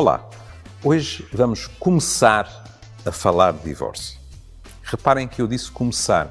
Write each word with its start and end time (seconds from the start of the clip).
Olá, 0.00 0.30
hoje 0.84 1.26
vamos 1.32 1.66
começar 1.66 2.46
a 3.04 3.10
falar 3.10 3.52
de 3.52 3.64
divórcio. 3.64 4.16
Reparem 4.84 5.26
que 5.26 5.42
eu 5.42 5.48
disse 5.48 5.72
começar, 5.72 6.30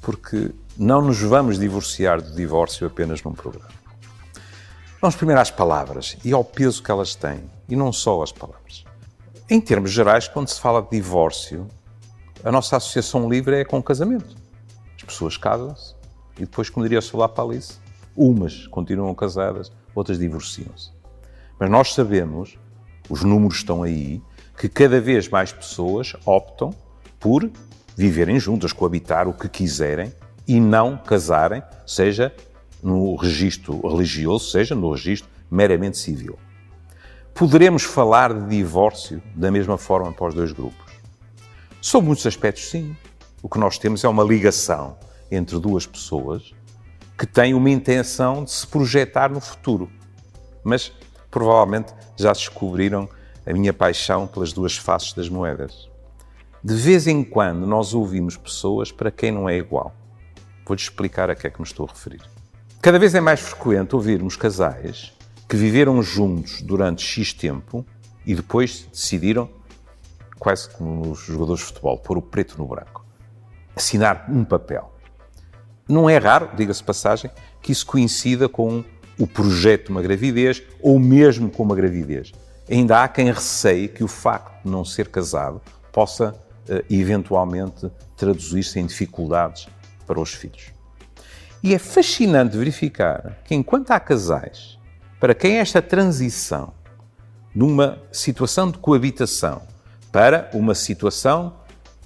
porque 0.00 0.52
não 0.78 1.02
nos 1.02 1.20
vamos 1.20 1.58
divorciar 1.58 2.22
do 2.22 2.32
divórcio 2.32 2.86
apenas 2.86 3.20
num 3.20 3.32
programa. 3.32 3.72
Vamos 5.00 5.16
primeiro 5.16 5.40
às 5.40 5.50
palavras 5.50 6.16
e 6.24 6.32
ao 6.32 6.44
peso 6.44 6.80
que 6.80 6.92
elas 6.92 7.16
têm, 7.16 7.42
e 7.68 7.74
não 7.74 7.92
só 7.92 8.22
as 8.22 8.30
palavras. 8.30 8.84
Em 9.50 9.60
termos 9.60 9.90
gerais, 9.90 10.28
quando 10.28 10.46
se 10.46 10.60
fala 10.60 10.80
de 10.80 10.90
divórcio, 10.90 11.66
a 12.44 12.52
nossa 12.52 12.76
associação 12.76 13.28
livre 13.28 13.56
é 13.56 13.64
com 13.64 13.80
o 13.80 13.82
casamento. 13.82 14.36
As 14.94 15.02
pessoas 15.02 15.36
casam-se 15.36 15.96
e 16.36 16.42
depois, 16.42 16.70
como 16.70 16.84
diria 16.84 17.00
o 17.00 17.02
Solar 17.02 17.30
Palice, 17.30 17.80
umas 18.16 18.68
continuam 18.68 19.12
casadas, 19.12 19.72
outras 19.92 20.20
divorciam-se. 20.20 20.92
Mas 21.58 21.68
nós 21.68 21.94
sabemos 21.94 22.61
os 23.08 23.22
números 23.22 23.58
estão 23.58 23.82
aí, 23.82 24.22
que 24.58 24.68
cada 24.68 25.00
vez 25.00 25.28
mais 25.28 25.52
pessoas 25.52 26.14
optam 26.24 26.74
por 27.18 27.50
viverem 27.96 28.38
juntas, 28.38 28.72
coabitar 28.72 29.28
o 29.28 29.32
que 29.32 29.48
quiserem 29.48 30.12
e 30.46 30.60
não 30.60 30.96
casarem, 30.96 31.62
seja 31.86 32.34
no 32.82 33.14
registro 33.16 33.80
religioso, 33.86 34.50
seja 34.50 34.74
no 34.74 34.92
registro 34.92 35.30
meramente 35.50 35.98
civil. 35.98 36.38
Poderemos 37.34 37.82
falar 37.82 38.32
de 38.32 38.56
divórcio 38.56 39.22
da 39.34 39.50
mesma 39.50 39.78
forma 39.78 40.12
para 40.12 40.28
os 40.28 40.34
dois 40.34 40.52
grupos? 40.52 40.92
Sob 41.80 42.06
muitos 42.06 42.26
aspectos, 42.26 42.68
sim. 42.68 42.96
O 43.42 43.48
que 43.48 43.58
nós 43.58 43.78
temos 43.78 44.04
é 44.04 44.08
uma 44.08 44.22
ligação 44.22 44.96
entre 45.30 45.58
duas 45.58 45.86
pessoas 45.86 46.52
que 47.18 47.26
têm 47.26 47.54
uma 47.54 47.70
intenção 47.70 48.44
de 48.44 48.50
se 48.50 48.66
projetar 48.66 49.30
no 49.30 49.40
futuro. 49.40 49.90
Mas 50.62 50.92
provavelmente 51.32 51.92
já 52.16 52.30
descobriram 52.32 53.08
a 53.44 53.52
minha 53.52 53.72
paixão 53.72 54.28
pelas 54.28 54.52
duas 54.52 54.76
faces 54.76 55.14
das 55.14 55.28
moedas. 55.28 55.90
De 56.62 56.74
vez 56.74 57.08
em 57.08 57.24
quando 57.24 57.66
nós 57.66 57.92
ouvimos 57.94 58.36
pessoas 58.36 58.92
para 58.92 59.10
quem 59.10 59.32
não 59.32 59.48
é 59.48 59.56
igual. 59.56 59.92
Vou-te 60.64 60.84
explicar 60.84 61.28
a 61.28 61.34
que 61.34 61.46
é 61.46 61.50
que 61.50 61.60
me 61.60 61.66
estou 61.66 61.86
a 61.86 61.92
referir. 61.92 62.20
Cada 62.80 62.98
vez 62.98 63.14
é 63.14 63.20
mais 63.20 63.40
frequente 63.40 63.96
ouvirmos 63.96 64.36
casais 64.36 65.12
que 65.48 65.56
viveram 65.56 66.00
juntos 66.02 66.62
durante 66.62 67.02
X 67.02 67.32
tempo 67.32 67.84
e 68.24 68.34
depois 68.34 68.86
decidiram, 68.92 69.48
quase 70.38 70.68
como 70.70 71.06
nos 71.06 71.20
jogadores 71.20 71.60
de 71.60 71.66
futebol, 71.66 71.98
pôr 71.98 72.18
o 72.18 72.22
preto 72.22 72.56
no 72.58 72.66
branco. 72.66 73.04
Assinar 73.74 74.26
um 74.30 74.44
papel. 74.44 74.92
Não 75.88 76.08
é 76.08 76.18
raro, 76.18 76.50
diga-se 76.54 76.84
passagem, 76.84 77.30
que 77.60 77.72
isso 77.72 77.84
coincida 77.86 78.48
com 78.48 78.84
o 79.18 79.26
projeto 79.26 79.86
de 79.86 79.90
uma 79.90 80.02
gravidez 80.02 80.62
ou 80.80 80.98
mesmo 80.98 81.50
com 81.50 81.62
uma 81.62 81.74
gravidez. 81.74 82.32
Ainda 82.70 83.02
há 83.02 83.08
quem 83.08 83.30
receie 83.32 83.88
que 83.88 84.04
o 84.04 84.08
facto 84.08 84.64
de 84.64 84.70
não 84.70 84.84
ser 84.84 85.08
casado 85.08 85.60
possa 85.92 86.30
uh, 86.68 86.84
eventualmente 86.88 87.90
traduzir-se 88.16 88.78
em 88.78 88.86
dificuldades 88.86 89.68
para 90.06 90.20
os 90.20 90.32
filhos. 90.32 90.72
E 91.62 91.74
é 91.74 91.78
fascinante 91.78 92.56
verificar 92.56 93.38
que, 93.44 93.54
enquanto 93.54 93.90
há 93.90 94.00
casais 94.00 94.78
para 95.20 95.34
quem 95.34 95.58
esta 95.58 95.80
transição 95.80 96.72
numa 97.54 98.02
situação 98.10 98.70
de 98.70 98.78
coabitação 98.78 99.62
para 100.10 100.50
uma 100.52 100.74
situação 100.74 101.54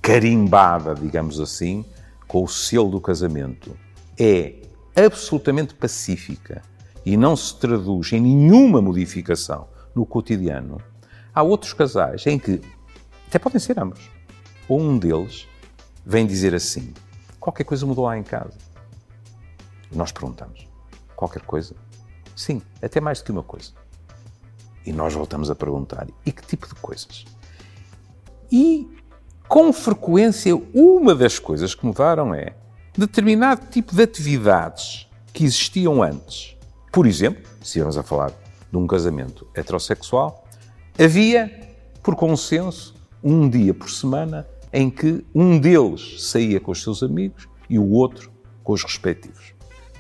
carimbada, 0.02 0.94
digamos 0.94 1.40
assim, 1.40 1.84
com 2.28 2.44
o 2.44 2.48
selo 2.48 2.90
do 2.90 3.00
casamento, 3.00 3.76
é 4.18 4.56
absolutamente 4.94 5.74
pacífica 5.74 6.62
e 7.06 7.16
não 7.16 7.36
se 7.36 7.54
traduz 7.54 8.12
em 8.12 8.20
nenhuma 8.20 8.82
modificação 8.82 9.68
no 9.94 10.04
cotidiano, 10.04 10.82
há 11.32 11.40
outros 11.40 11.72
casais 11.72 12.26
em 12.26 12.36
que, 12.36 12.60
até 13.28 13.38
podem 13.38 13.60
ser 13.60 13.78
ambos, 13.78 14.10
ou 14.68 14.80
um 14.80 14.98
deles 14.98 15.46
vem 16.04 16.26
dizer 16.26 16.52
assim: 16.52 16.92
qualquer 17.38 17.62
coisa 17.62 17.86
mudou 17.86 18.06
lá 18.06 18.18
em 18.18 18.24
casa. 18.24 18.58
E 19.90 19.96
nós 19.96 20.10
perguntamos: 20.10 20.66
qualquer 21.14 21.42
coisa? 21.42 21.76
Sim, 22.34 22.60
até 22.82 23.00
mais 23.00 23.20
do 23.20 23.26
que 23.26 23.30
uma 23.30 23.44
coisa. 23.44 23.70
E 24.84 24.92
nós 24.92 25.14
voltamos 25.14 25.48
a 25.48 25.54
perguntar: 25.54 26.08
e 26.26 26.32
que 26.32 26.44
tipo 26.44 26.66
de 26.66 26.74
coisas? 26.74 27.24
E, 28.50 28.90
com 29.46 29.72
frequência, 29.72 30.56
uma 30.74 31.14
das 31.14 31.38
coisas 31.38 31.72
que 31.72 31.86
mudaram 31.86 32.34
é 32.34 32.56
determinado 32.98 33.66
tipo 33.68 33.94
de 33.94 34.02
atividades 34.02 35.08
que 35.32 35.44
existiam 35.44 36.02
antes 36.02 36.55
por 36.96 37.06
exemplo, 37.06 37.42
se 37.60 37.66
estivermos 37.66 37.98
a 37.98 38.02
falar 38.02 38.32
de 38.70 38.78
um 38.78 38.86
casamento 38.86 39.46
heterossexual, 39.54 40.46
havia, 40.98 41.76
por 42.02 42.16
consenso, 42.16 42.94
um 43.22 43.50
dia 43.50 43.74
por 43.74 43.90
semana 43.90 44.48
em 44.72 44.88
que 44.88 45.22
um 45.34 45.58
deles 45.58 46.24
saía 46.24 46.58
com 46.58 46.70
os 46.70 46.82
seus 46.82 47.02
amigos 47.02 47.46
e 47.68 47.78
o 47.78 47.86
outro 47.90 48.32
com 48.64 48.72
os 48.72 48.82
respectivos. 48.82 49.52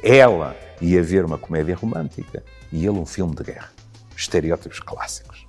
Ela 0.02 0.56
ia 0.80 1.02
ver 1.02 1.26
uma 1.26 1.36
comédia 1.36 1.76
romântica 1.76 2.42
e 2.72 2.86
ele 2.86 2.98
um 2.98 3.04
filme 3.04 3.34
de 3.34 3.44
guerra. 3.44 3.70
Estereótipos 4.16 4.80
clássicos. 4.80 5.46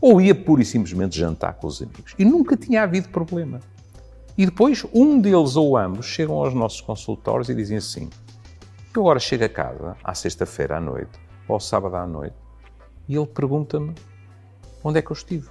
Ou 0.00 0.20
ia 0.20 0.34
pura 0.34 0.62
e 0.62 0.64
simplesmente 0.64 1.16
jantar 1.16 1.54
com 1.54 1.68
os 1.68 1.80
amigos. 1.80 2.12
E 2.18 2.24
nunca 2.24 2.56
tinha 2.56 2.82
havido 2.82 3.08
problema. 3.10 3.60
E 4.36 4.44
depois, 4.44 4.84
um 4.92 5.20
deles 5.20 5.54
ou 5.54 5.76
ambos 5.76 6.06
chegam 6.06 6.34
aos 6.34 6.52
nossos 6.52 6.80
consultórios 6.80 7.48
e 7.48 7.54
dizem 7.54 7.76
assim: 7.76 8.10
eu 8.96 9.02
agora 9.02 9.20
chego 9.20 9.44
a 9.44 9.48
casa, 9.48 9.96
à 10.02 10.14
sexta-feira 10.14 10.76
à 10.76 10.80
noite, 10.80 11.18
ou 11.48 11.54
ao 11.54 11.60
sábado 11.60 11.96
à 11.96 12.06
noite, 12.06 12.36
e 13.08 13.16
ele 13.16 13.26
pergunta-me 13.26 13.94
onde 14.82 14.98
é 14.98 15.02
que 15.02 15.10
eu 15.10 15.14
estive. 15.14 15.48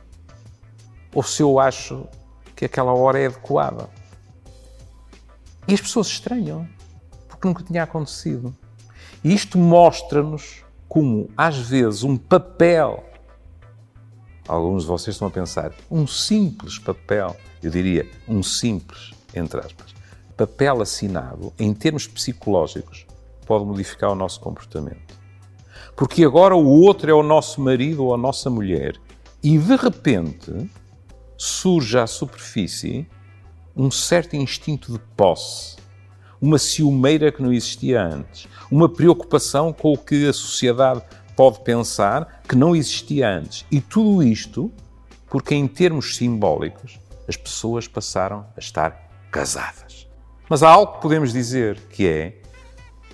Ou 1.13 1.23
se 1.23 1.41
eu 1.41 1.59
acho 1.59 2.07
que 2.55 2.66
aquela 2.66 2.94
hora 2.94 3.19
é 3.19 3.28
adequada. 3.28 3.89
E 5.67 5.73
as 5.73 5.81
pessoas 5.81 6.07
estranham, 6.07 6.67
porque 7.28 7.47
nunca 7.47 7.63
tinha 7.63 7.84
acontecido. 7.84 8.55
E 9.23 9.34
isto 9.34 9.57
mostra-nos 9.57 10.63
como, 10.88 11.29
às 11.35 11.57
vezes, 11.57 12.03
um 12.03 12.16
papel, 12.16 13.03
alguns 14.47 14.84
de 14.84 14.89
vocês 14.89 15.16
estão 15.16 15.28
a 15.28 15.31
pensar, 15.31 15.73
um 15.89 16.05
simples 16.05 16.78
papel, 16.78 17.35
eu 17.61 17.72
diria 17.72 18.09
um 18.28 18.44
simples, 18.44 19.13
entre 19.34 19.59
aspas, 19.59 19.94
papel 20.38 20.81
assinado, 20.81 21.51
em 21.57 21.73
termos 21.73 22.07
psicológicos, 22.07 23.05
pode 23.45 23.66
modificar 23.66 24.11
o 24.11 24.16
nosso 24.16 24.39
comportamento. 24.39 25.19
Porque 25.95 26.23
agora 26.25 26.56
o 26.56 26.67
outro 26.67 27.09
é 27.09 27.13
o 27.13 27.23
nosso 27.23 27.61
marido 27.61 28.03
ou 28.03 28.13
a 28.13 28.17
nossa 28.17 28.50
mulher 28.50 28.95
e 29.44 29.57
de 29.57 29.75
repente 29.75 30.69
surge 31.38 31.97
à 31.97 32.07
superfície 32.07 33.07
um 33.75 33.91
certo 33.91 34.35
instinto 34.35 34.91
de 34.91 35.00
posse, 35.16 35.75
uma 36.41 36.57
ciumeira 36.57 37.31
que 37.31 37.41
não 37.41 37.51
existia 37.51 38.01
antes, 38.01 38.47
uma 38.72 38.89
preocupação 38.89 39.72
com 39.72 39.94
o 39.94 39.97
que 39.97 40.28
a 40.28 40.34
sociedade 40.34 41.01
pode 41.35 41.59
pensar 41.61 42.41
que 42.47 42.55
não 42.55 42.75
existia 42.75 43.29
antes. 43.29 43.66
E 43.69 43.81
tudo 43.81 44.23
isto 44.23 44.72
porque, 45.28 45.53
em 45.53 45.67
termos 45.67 46.16
simbólicos, 46.16 47.00
as 47.28 47.35
pessoas 47.35 47.88
passaram 47.88 48.45
a 48.55 48.59
estar 48.59 49.09
casadas. 49.31 50.07
Mas 50.47 50.63
há 50.63 50.69
algo 50.69 50.94
que 50.94 51.01
podemos 51.01 51.34
dizer 51.34 51.79
que 51.89 52.07
é 52.07 52.41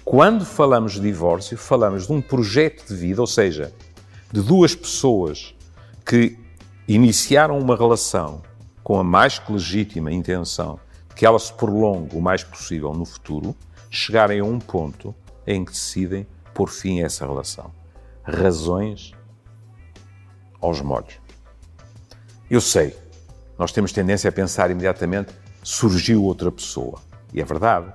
quando 0.04 0.46
falamos 0.46 0.94
de 0.94 1.02
divórcio, 1.02 1.58
falamos 1.58 2.08
de 2.08 2.14
um 2.14 2.22
projeto 2.22 2.88
de 2.88 2.96
vida, 2.96 3.22
ou 3.22 3.28
seja, 3.28 3.74
de 4.32 4.42
duas 4.42 4.76
pessoas 4.76 5.56
que 6.06 6.38
iniciaram 6.88 7.58
uma 7.58 7.76
relação 7.76 8.42
com 8.84 9.00
a 9.00 9.04
mais 9.04 9.40
que 9.40 9.52
legítima 9.52 10.12
intenção 10.12 10.80
de 11.10 11.16
que 11.16 11.26
ela 11.26 11.40
se 11.40 11.54
prolongue 11.54 12.16
o 12.16 12.22
mais 12.22 12.44
possível 12.44 12.94
no 12.94 13.06
futuro, 13.06 13.56
chegarem 13.90 14.40
a 14.40 14.44
um 14.44 14.60
ponto 14.60 15.14
em 15.46 15.64
que 15.64 15.72
decidem 15.72 16.26
pôr 16.54 16.70
fim 16.70 17.02
a 17.02 17.06
essa 17.06 17.26
relação. 17.26 17.72
Razões 18.24 19.14
aos 20.60 20.82
molhos. 20.82 21.20
Eu 22.50 22.62
sei, 22.62 22.96
nós 23.58 23.72
temos 23.72 23.92
tendência 23.92 24.30
a 24.30 24.32
pensar 24.32 24.72
imediatamente 24.72 25.34
surgiu 25.64 26.24
outra 26.24 26.52
pessoa. 26.52 27.00
E 27.34 27.42
é 27.42 27.46
verdade. 27.46 27.94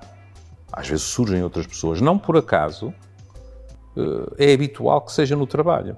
Às 0.71 0.87
vezes 0.87 1.03
surgem 1.03 1.43
outras 1.43 1.65
pessoas. 1.65 2.01
Não 2.01 2.17
por 2.17 2.37
acaso 2.37 2.93
eh, 3.95 4.49
é 4.49 4.53
habitual 4.53 5.01
que 5.01 5.11
seja 5.11 5.35
no 5.35 5.47
trabalho. 5.47 5.97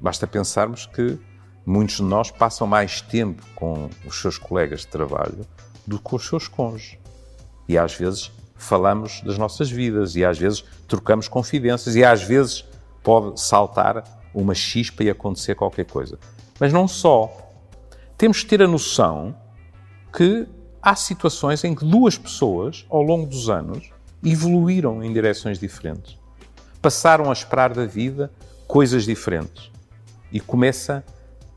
Basta 0.00 0.26
pensarmos 0.26 0.86
que 0.86 1.18
muitos 1.66 1.96
de 1.96 2.02
nós 2.02 2.30
passam 2.30 2.66
mais 2.66 3.00
tempo 3.00 3.42
com 3.54 3.88
os 4.06 4.20
seus 4.20 4.38
colegas 4.38 4.80
de 4.80 4.88
trabalho 4.88 5.46
do 5.86 5.98
que 5.98 6.04
com 6.04 6.16
os 6.16 6.26
seus 6.26 6.48
cônjuges. 6.48 6.98
E 7.68 7.78
às 7.78 7.94
vezes 7.94 8.30
falamos 8.54 9.20
das 9.22 9.38
nossas 9.38 9.70
vidas, 9.70 10.16
e 10.16 10.24
às 10.24 10.38
vezes 10.38 10.64
trocamos 10.88 11.28
confidências, 11.28 11.96
e 11.96 12.04
às 12.04 12.22
vezes 12.22 12.64
pode 13.02 13.40
saltar 13.40 14.02
uma 14.34 14.54
chispa 14.54 15.04
e 15.04 15.10
acontecer 15.10 15.54
qualquer 15.54 15.84
coisa. 15.84 16.18
Mas 16.58 16.72
não 16.72 16.88
só. 16.88 17.30
Temos 18.16 18.42
que 18.42 18.48
ter 18.48 18.62
a 18.62 18.68
noção 18.68 19.36
que 20.12 20.46
há 20.84 20.94
situações 20.94 21.64
em 21.64 21.74
que 21.74 21.82
duas 21.82 22.18
pessoas, 22.18 22.84
ao 22.90 23.00
longo 23.00 23.26
dos 23.26 23.48
anos, 23.48 23.90
evoluíram 24.22 25.02
em 25.02 25.10
direções 25.14 25.58
diferentes. 25.58 26.18
Passaram 26.82 27.30
a 27.30 27.32
esperar 27.32 27.72
da 27.72 27.86
vida 27.86 28.30
coisas 28.68 29.04
diferentes. 29.04 29.72
e 30.32 30.40
começa 30.40 31.04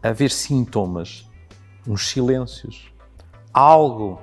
a 0.03 0.09
haver 0.09 0.29
sintomas, 0.29 1.27
uns 1.87 2.09
silêncios, 2.09 2.91
algo 3.51 4.21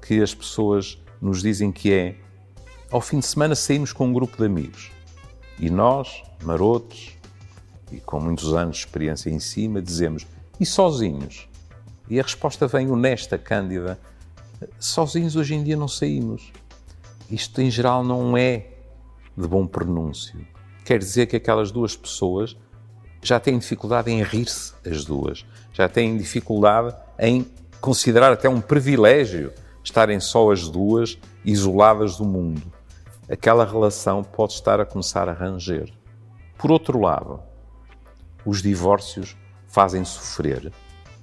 que 0.00 0.22
as 0.22 0.34
pessoas 0.34 0.98
nos 1.20 1.42
dizem 1.42 1.70
que 1.70 1.92
é 1.92 2.16
ao 2.90 3.02
fim 3.02 3.18
de 3.18 3.26
semana 3.26 3.54
saímos 3.54 3.92
com 3.92 4.06
um 4.06 4.12
grupo 4.12 4.38
de 4.38 4.44
amigos 4.46 4.90
e 5.58 5.68
nós, 5.68 6.22
marotos 6.42 7.18
e 7.92 8.00
com 8.00 8.20
muitos 8.20 8.54
anos 8.54 8.76
de 8.76 8.86
experiência 8.86 9.28
em 9.28 9.38
cima, 9.38 9.82
dizemos 9.82 10.26
e 10.58 10.64
sozinhos? 10.64 11.46
E 12.08 12.18
a 12.18 12.22
resposta 12.22 12.66
vem 12.66 12.90
honesta, 12.90 13.36
cândida: 13.36 13.98
sozinhos 14.78 15.36
hoje 15.36 15.54
em 15.54 15.62
dia 15.62 15.76
não 15.76 15.88
saímos. 15.88 16.52
Isto 17.30 17.60
em 17.60 17.70
geral 17.70 18.04
não 18.04 18.36
é 18.36 18.66
de 19.36 19.48
bom 19.48 19.66
pronúncio. 19.66 20.46
Quer 20.84 20.98
dizer 20.98 21.26
que 21.26 21.36
aquelas 21.36 21.70
duas 21.70 21.96
pessoas 21.96 22.56
já 23.22 23.40
têm 23.40 23.58
dificuldade 23.58 24.10
em 24.10 24.22
rir-se, 24.22 24.74
as 24.86 25.04
duas. 25.04 25.46
Já 25.72 25.88
têm 25.88 26.16
dificuldade 26.16 26.94
em 27.18 27.46
considerar 27.80 28.32
até 28.32 28.48
um 28.48 28.60
privilégio 28.60 29.52
estarem 29.82 30.20
só 30.20 30.50
as 30.50 30.68
duas 30.68 31.18
isoladas 31.44 32.16
do 32.16 32.24
mundo. 32.24 32.62
Aquela 33.28 33.64
relação 33.64 34.22
pode 34.22 34.52
estar 34.52 34.80
a 34.80 34.86
começar 34.86 35.28
a 35.28 35.32
ranger. 35.32 35.92
Por 36.58 36.70
outro 36.70 37.00
lado, 37.00 37.40
os 38.44 38.62
divórcios 38.62 39.36
fazem 39.66 40.04
sofrer? 40.04 40.72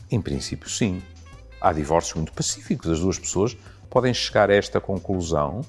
Em 0.09 0.21
princípio, 0.21 0.69
sim. 0.69 1.01
Há 1.61 1.71
divórcios 1.71 2.15
muito 2.15 2.33
pacíficos. 2.33 2.89
As 2.89 2.99
duas 2.99 3.19
pessoas 3.19 3.55
podem 3.89 4.13
chegar 4.13 4.49
a 4.49 4.55
esta 4.55 4.81
conclusão 4.81 5.61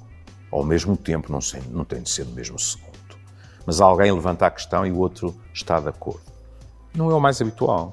ao 0.51 0.65
mesmo 0.65 0.97
tempo, 0.97 1.31
não, 1.31 1.41
sei, 1.41 1.63
não 1.71 1.85
tem 1.85 2.03
de 2.03 2.11
ser 2.11 2.25
no 2.25 2.33
mesmo 2.33 2.59
segundo 2.59 2.93
mas 3.67 3.81
alguém 3.81 4.13
levanta 4.13 4.47
a 4.47 4.51
questão 4.51 4.87
e 4.87 4.93
o 4.93 4.99
outro 4.99 5.35
está 5.53 5.81
de 5.81 5.89
acordo. 5.89 6.23
Não 6.95 7.11
é 7.11 7.15
o 7.15 7.21
mais 7.21 7.41
habitual. 7.41 7.93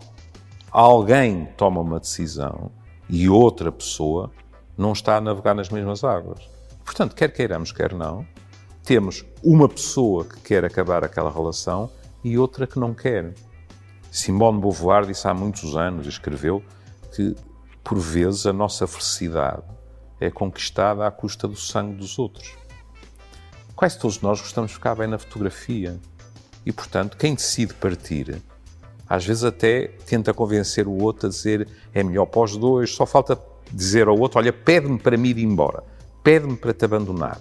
Alguém 0.72 1.48
toma 1.58 1.82
uma 1.82 2.00
decisão 2.00 2.72
e 3.10 3.30
outra 3.30 3.72
pessoa 3.72 4.32
não 4.78 4.94
está 4.94 5.18
a 5.18 5.22
navegar 5.22 5.54
nas 5.54 5.70
mesmas 5.70 6.04
águas. 6.04 6.50
Portanto, 6.84 7.16
quer 7.16 7.32
queiramos, 7.32 7.72
quer 7.72 7.94
não, 7.94 8.26
temos 8.84 9.26
uma 9.44 9.70
pessoa 9.70 10.26
que 10.26 10.40
quer 10.42 10.66
acabar 10.66 11.04
aquela 11.04 11.32
relação 11.32 11.90
e 12.24 12.38
outra 12.38 12.66
que 12.66 12.80
não 12.80 12.94
quer. 12.94 13.34
Simone 14.12 14.60
Beauvoir 14.60 15.06
disse 15.06 15.28
há 15.28 15.34
muitos 15.34 15.76
anos, 15.76 16.08
escreveu, 16.08 16.64
que 17.16 17.36
por 17.90 17.98
vezes 17.98 18.46
a 18.46 18.54
nossa 18.54 18.86
felicidade 18.86 19.64
é 20.20 20.30
conquistada 20.30 21.08
à 21.08 21.10
custa 21.10 21.48
do 21.48 21.56
sangue 21.56 21.96
dos 21.96 22.20
outros. 22.20 22.56
Quase 23.76 23.98
todos 23.98 24.22
nós 24.22 24.40
gostamos 24.40 24.70
de 24.70 24.76
ficar 24.76 24.94
bem 24.94 25.08
na 25.08 25.18
fotografia. 25.18 26.00
E, 26.64 26.72
portanto, 26.72 27.18
quem 27.18 27.34
decide 27.34 27.74
partir, 27.74 28.44
às 29.08 29.26
vezes 29.26 29.44
até 29.44 29.88
tenta 30.06 30.36
convencer 30.36 30.88
o 30.88 31.02
outro 31.02 31.26
a 31.26 31.30
dizer 31.32 31.68
é 31.92 32.04
melhor 32.04 32.28
para 32.28 32.42
os 32.42 32.56
dois, 32.56 32.94
só 32.94 33.08
falta 33.08 33.42
dizer 33.74 34.08
ao 34.08 34.20
outro: 34.20 34.38
olha, 34.38 34.54
pede-me 34.54 35.00
para 35.00 35.18
me 35.18 35.30
ir 35.30 35.40
embora, 35.40 35.84
pede-me 36.24 36.58
para 36.58 36.76
te 36.76 36.86
abandonar. 36.86 37.40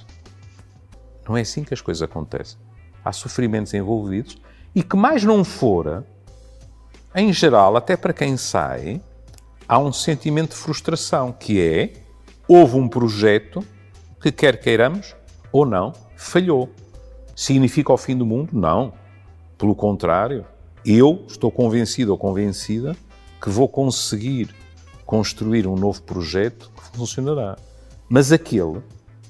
Não 1.29 1.37
é 1.37 1.43
assim 1.43 1.63
que 1.63 1.75
as 1.75 1.83
coisas 1.83 2.01
acontecem. 2.01 2.59
Há 3.05 3.13
sofrimentos 3.13 3.75
envolvidos 3.75 4.41
e 4.75 4.83
que 4.83 4.97
mais 4.97 5.23
não 5.25 5.45
fora, 5.45 6.07
em 7.15 7.35
geral, 7.35 7.77
até 7.77 7.99
para 7.99 8.15
quem 8.15 8.39
sai, 8.39 9.03
há 9.69 9.79
um 9.79 9.93
sentimento 9.93 10.51
de 10.51 10.57
frustração, 10.57 11.31
que 11.31 11.61
é 11.61 11.93
houve 12.49 12.77
um 12.77 12.89
projeto 12.89 13.63
que 14.21 14.33
quer 14.33 14.59
queiramos 14.59 15.15
ou 15.53 15.67
não, 15.67 15.93
falhou. 16.17 16.71
Significa 17.37 17.93
o 17.93 17.99
fim 17.99 18.17
do 18.17 18.25
mundo? 18.25 18.51
Não. 18.53 18.95
Pelo 19.59 19.75
contrário, 19.75 20.45
eu 20.85 21.25
estou 21.29 21.53
convencido 21.53 22.11
ou 22.11 22.19
convencida 22.19 22.97
que 23.41 23.51
vou 23.51 23.69
conseguir 23.69 24.55
construir 25.05 25.67
um 25.67 25.77
novo 25.77 26.03
projeto 26.03 26.71
que 26.75 26.97
funcionará. 26.97 27.57
Mas 28.09 28.33
aquele, 28.33 28.81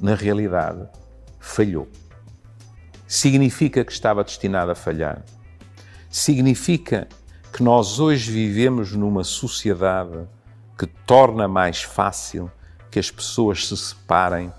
na 0.01 0.15
realidade, 0.15 0.89
falhou. 1.39 1.89
Significa 3.07 3.85
que 3.85 3.93
estava 3.93 4.23
destinado 4.23 4.71
a 4.71 4.75
falhar. 4.75 5.25
Significa 6.09 7.09
que 7.53 7.63
nós 7.63 7.99
hoje 7.99 8.31
vivemos 8.31 8.93
numa 8.93 9.25
sociedade 9.25 10.27
que 10.79 10.87
torna 10.87 11.49
mais 11.49 11.83
fácil 11.83 12.51
que 12.91 12.99
as 12.99 13.11
pessoas 13.11 13.67
se 13.67 13.77
separem 13.77 14.53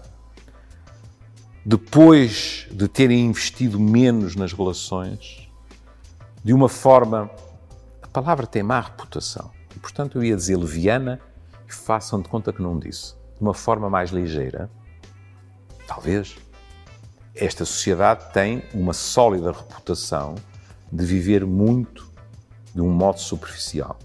depois 1.66 2.68
de 2.72 2.88
terem 2.88 3.26
investido 3.26 3.80
menos 3.80 4.36
nas 4.36 4.54
relações, 4.54 5.50
de 6.44 6.54
uma 6.54 6.70
forma. 6.70 7.30
A 8.02 8.08
palavra 8.08 8.48
tem 8.48 8.64
má 8.64 8.80
reputação. 8.80 9.52
E, 9.76 9.80
portanto, 9.80 10.18
eu 10.18 10.24
ia 10.24 10.36
dizer 10.36 10.58
leviana 10.58 11.20
e 11.68 11.72
façam 11.72 12.22
de 12.22 12.28
conta 12.28 12.52
que 12.52 12.62
não 12.62 12.80
disse. 12.80 13.14
De 13.38 13.42
uma 13.42 13.54
forma 13.54 13.90
mais 13.90 14.10
ligeira. 14.10 14.70
Talvez. 15.86 16.38
Esta 17.36 17.64
sociedade 17.64 18.34
tem 18.34 18.64
uma 18.74 18.92
sólida 18.92 19.52
reputação 19.52 20.36
de 20.92 21.06
viver 21.06 21.46
muito 21.46 22.09
de 22.74 22.82
um 22.82 22.90
modo 22.90 23.20
superficial, 23.20 23.98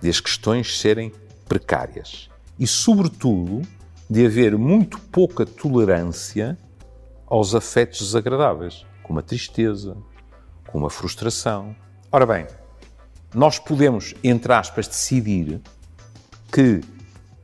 de 0.00 0.08
as 0.08 0.20
questões 0.20 0.78
serem 0.78 1.12
precárias 1.48 2.28
e, 2.58 2.66
sobretudo, 2.66 3.62
de 4.08 4.26
haver 4.26 4.56
muito 4.56 4.98
pouca 4.98 5.46
tolerância 5.46 6.58
aos 7.26 7.54
afetos 7.54 8.00
desagradáveis, 8.00 8.84
como 9.02 9.18
a 9.18 9.22
tristeza, 9.22 9.96
como 10.70 10.86
a 10.86 10.90
frustração. 10.90 11.74
Ora 12.10 12.26
bem, 12.26 12.46
nós 13.34 13.58
podemos, 13.58 14.14
entre 14.22 14.52
aspas, 14.52 14.86
decidir 14.86 15.60
que 16.52 16.80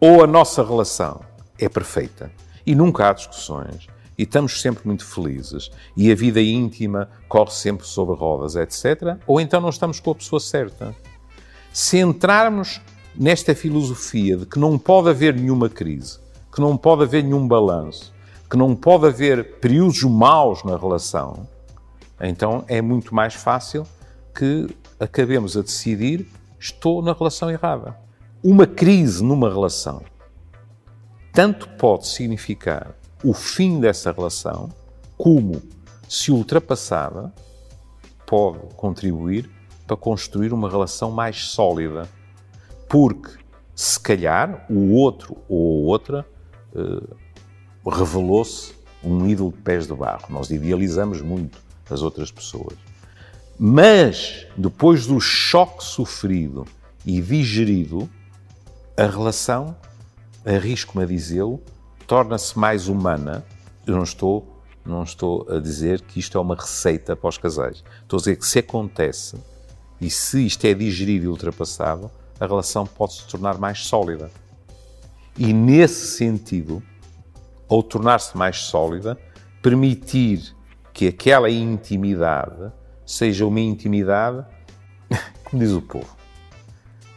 ou 0.00 0.22
a 0.22 0.26
nossa 0.26 0.62
relação 0.62 1.20
é 1.58 1.68
perfeita 1.68 2.30
e 2.64 2.74
nunca 2.74 3.08
há 3.08 3.12
discussões 3.12 3.88
e 4.18 4.24
estamos 4.24 4.60
sempre 4.60 4.84
muito 4.84 5.06
felizes 5.06 5.70
e 5.96 6.10
a 6.10 6.14
vida 6.14 6.42
íntima 6.42 7.08
corre 7.28 7.52
sempre 7.52 7.86
sobre 7.86 8.16
rodas, 8.16 8.56
etc., 8.56 9.16
ou 9.26 9.40
então 9.40 9.60
não 9.60 9.68
estamos 9.68 10.00
com 10.00 10.10
a 10.10 10.14
pessoa 10.16 10.40
certa. 10.40 10.94
Se 11.72 11.98
entrarmos 11.98 12.80
nesta 13.14 13.54
filosofia 13.54 14.36
de 14.36 14.46
que 14.46 14.58
não 14.58 14.76
pode 14.76 15.08
haver 15.08 15.34
nenhuma 15.34 15.68
crise, 15.68 16.18
que 16.52 16.60
não 16.60 16.76
pode 16.76 17.04
haver 17.04 17.22
nenhum 17.22 17.46
balanço, 17.46 18.12
que 18.50 18.56
não 18.56 18.74
pode 18.74 19.06
haver 19.06 19.60
períodos 19.60 20.02
maus 20.02 20.64
na 20.64 20.76
relação, 20.76 21.48
então 22.20 22.64
é 22.66 22.82
muito 22.82 23.14
mais 23.14 23.34
fácil 23.34 23.86
que 24.34 24.66
acabemos 24.98 25.56
a 25.56 25.62
decidir 25.62 26.26
estou 26.58 27.00
na 27.00 27.12
relação 27.12 27.48
errada. 27.50 27.96
Uma 28.42 28.66
crise 28.66 29.22
numa 29.22 29.48
relação 29.48 30.02
tanto 31.32 31.68
pode 31.68 32.08
significar 32.08 32.97
o 33.24 33.32
fim 33.32 33.80
dessa 33.80 34.12
relação, 34.12 34.68
como, 35.16 35.62
se 36.08 36.30
ultrapassada, 36.30 37.32
pode 38.26 38.58
contribuir 38.76 39.50
para 39.86 39.96
construir 39.96 40.52
uma 40.52 40.70
relação 40.70 41.10
mais 41.10 41.46
sólida. 41.46 42.08
Porque, 42.88 43.32
se 43.74 43.98
calhar, 43.98 44.66
o 44.70 44.92
outro 44.92 45.36
ou 45.48 45.84
a 45.84 45.86
outra 45.90 46.26
uh, 46.74 47.90
revelou-se 47.90 48.74
um 49.02 49.26
ídolo 49.26 49.52
de 49.52 49.58
pés 49.58 49.86
de 49.86 49.94
barro. 49.94 50.26
Nós 50.30 50.50
idealizamos 50.50 51.20
muito 51.20 51.58
as 51.90 52.02
outras 52.02 52.30
pessoas. 52.30 52.76
Mas, 53.58 54.46
depois 54.56 55.06
do 55.06 55.18
choque 55.20 55.82
sofrido 55.82 56.66
e 57.04 57.20
digerido, 57.20 58.08
a 58.96 59.06
relação, 59.06 59.76
arrisco-me 60.44 61.04
a 61.04 61.06
dizê-lo, 61.06 61.60
torna-se 62.08 62.58
mais 62.58 62.88
humana. 62.88 63.44
Eu 63.86 63.94
não 63.94 64.02
estou, 64.02 64.64
não 64.84 65.02
estou 65.02 65.46
a 65.50 65.60
dizer 65.60 66.00
que 66.00 66.18
isto 66.18 66.38
é 66.38 66.40
uma 66.40 66.56
receita 66.56 67.14
para 67.14 67.28
os 67.28 67.36
casais. 67.36 67.84
Estou 68.02 68.16
a 68.16 68.20
dizer 68.20 68.36
que 68.36 68.46
se 68.46 68.58
acontece 68.58 69.36
e 70.00 70.08
se 70.10 70.46
isto 70.46 70.64
é 70.64 70.72
digerido 70.72 71.26
e 71.26 71.28
ultrapassado, 71.28 72.10
a 72.40 72.46
relação 72.46 72.86
pode 72.86 73.12
se 73.12 73.28
tornar 73.28 73.58
mais 73.58 73.84
sólida. 73.84 74.30
E 75.36 75.52
nesse 75.52 76.16
sentido, 76.16 76.82
ou 77.68 77.82
tornar-se 77.82 78.34
mais 78.36 78.56
sólida, 78.56 79.18
permitir 79.62 80.56
que 80.94 81.08
aquela 81.08 81.50
intimidade 81.50 82.72
seja 83.04 83.44
uma 83.44 83.60
intimidade, 83.60 84.46
como 85.44 85.62
diz 85.62 85.72
o 85.72 85.82
povo, 85.82 86.16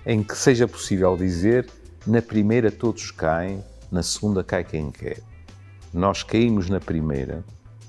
em 0.06 0.22
que 0.22 0.38
seja 0.38 0.68
possível 0.68 1.16
dizer 1.16 1.70
na 2.06 2.22
primeira 2.22 2.70
todos 2.70 3.10
caem, 3.12 3.64
na 3.92 4.02
segunda 4.02 4.44
cai 4.44 4.64
quem 4.64 4.90
quer. 4.90 5.22
Nós 5.94 6.24
caímos 6.24 6.70
na 6.70 6.80
primeira, 6.80 7.44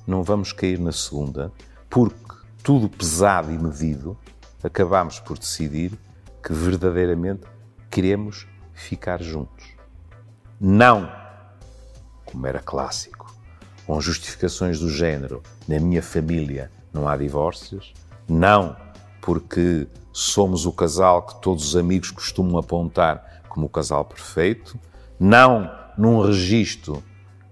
não 0.06 0.22
vamos 0.22 0.52
cair 0.52 0.78
na 0.78 0.92
segunda, 0.92 1.52
porque 1.88 2.34
tudo 2.62 2.88
pesado 2.88 3.52
e 3.52 3.58
medido, 3.58 4.18
acabamos 4.62 5.20
por 5.20 5.38
decidir 5.38 5.92
que 6.42 6.52
verdadeiramente 6.52 7.42
queremos 7.90 8.46
ficar 8.72 9.22
juntos. 9.22 9.76
Não 10.60 11.10
como 12.24 12.46
era 12.46 12.60
clássico, 12.60 13.34
com 13.86 14.00
justificações 14.00 14.80
do 14.80 14.88
género: 14.88 15.42
na 15.68 15.78
minha 15.78 16.02
família 16.02 16.70
não 16.92 17.08
há 17.08 17.16
divórcios, 17.16 17.92
não, 18.28 18.76
porque 19.20 19.86
somos 20.12 20.66
o 20.66 20.72
casal 20.72 21.22
que 21.22 21.40
todos 21.40 21.68
os 21.68 21.76
amigos 21.76 22.10
costumam 22.10 22.58
apontar 22.58 23.42
como 23.48 23.66
o 23.66 23.68
casal 23.68 24.04
perfeito, 24.04 24.78
não 25.20 25.81
num 25.96 26.20
registro 26.22 27.02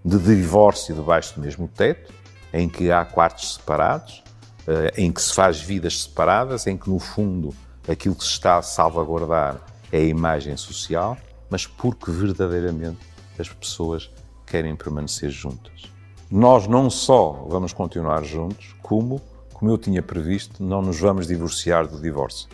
de 0.05 0.19
divórcio 0.19 0.95
debaixo 0.95 1.35
do 1.35 1.41
mesmo 1.41 1.69
teto, 1.69 2.13
em 2.53 2.69
que 2.69 2.91
há 2.91 3.05
quartos 3.05 3.55
separados, 3.55 4.23
eh, 4.67 4.93
em 4.97 5.13
que 5.13 5.21
se 5.21 5.35
faz 5.35 5.61
vidas 5.61 6.03
separadas, 6.03 6.67
em 6.67 6.77
que 6.77 6.89
no 6.89 6.99
fundo 6.99 7.55
aquilo 7.89 8.15
que 8.15 8.25
se 8.25 8.31
está 8.31 8.59
a 8.59 8.63
salvaguardar 8.63 9.61
é 9.93 9.99
a 9.99 10.05
imagem 10.05 10.57
social, 10.57 11.17
mas 11.49 11.67
porque 11.67 12.11
verdadeiramente 12.11 12.99
as 13.39 13.49
pessoas 13.49 14.11
querem 14.47 14.75
permanecer 14.75 15.31
juntas. 15.31 15.91
Nós 16.31 16.67
não 16.67 16.89
só 16.89 17.45
vamos 17.49 17.73
continuar 17.73 18.23
juntos, 18.25 18.75
como 18.83 19.21
como 19.61 19.71
eu 19.71 19.77
tinha 19.77 20.03
previsto, 20.03 20.65
não 20.65 20.81
nos 20.81 20.99
vamos 20.99 21.27
divorciar 21.27 21.87
do 21.87 22.01
divórcio. 22.01 22.49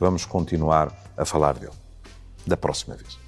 Vamos 0.00 0.24
continuar 0.24 0.90
a 1.14 1.22
falar 1.22 1.58
dele. 1.58 1.74
Da 2.46 2.56
próxima 2.56 2.96
vez. 2.96 3.27